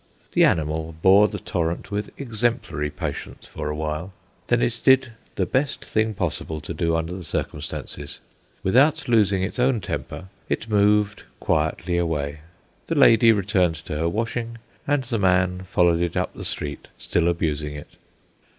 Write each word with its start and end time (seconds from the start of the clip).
The 0.31 0.43
animal 0.43 0.95
bore 1.03 1.27
the 1.27 1.37
torrent 1.37 1.91
with 1.91 2.09
exemplary 2.19 2.89
patience 2.89 3.45
for 3.45 3.69
awhile; 3.69 4.11
then 4.47 4.59
it 4.59 4.81
did 4.83 5.11
the 5.35 5.45
best 5.45 5.85
thing 5.85 6.15
possible 6.15 6.59
to 6.59 6.73
do 6.73 6.95
under 6.95 7.13
the 7.13 7.23
circumstances. 7.23 8.19
Without 8.63 9.07
losing 9.07 9.43
its 9.43 9.59
own 9.59 9.79
temper, 9.79 10.25
it 10.49 10.67
moved 10.67 11.21
quietly 11.39 11.99
away. 11.99 12.39
The 12.87 12.95
lady 12.97 13.31
returned 13.31 13.75
to 13.85 13.95
her 13.97 14.09
washing, 14.09 14.57
and 14.87 15.03
the 15.03 15.19
man 15.19 15.65
followed 15.69 16.01
it 16.01 16.17
up 16.17 16.33
the 16.33 16.45
street, 16.45 16.87
still 16.97 17.27
abusing 17.27 17.75
it. 17.75 17.89